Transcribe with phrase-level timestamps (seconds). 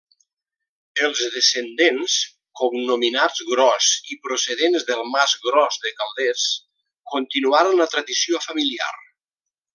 [1.07, 2.15] Els descendents,
[2.61, 6.47] cognominats Gros i procedents del mas Gros de Calders,
[7.17, 8.91] continuaren la tradició familiar.